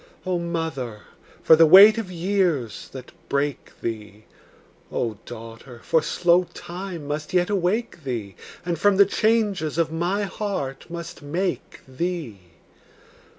[0.25, 1.01] O mother,
[1.43, 4.25] for the weight of years that break thee!
[4.91, 8.35] O daughter, for slow time must yet awake thee,
[8.65, 12.39] And from the changes of my heart must make thee!